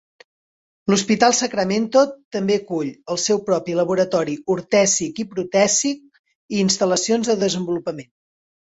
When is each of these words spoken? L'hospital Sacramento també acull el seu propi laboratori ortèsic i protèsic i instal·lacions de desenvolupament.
L'hospital 0.91 1.35
Sacramento 1.39 2.03
també 2.37 2.57
acull 2.61 2.89
el 3.17 3.21
seu 3.25 3.43
propi 3.51 3.77
laboratori 3.81 4.39
ortèsic 4.57 5.25
i 5.27 5.29
protèsic 5.37 6.03
i 6.57 6.61
instal·lacions 6.67 7.33
de 7.35 7.43
desenvolupament. 7.49 8.15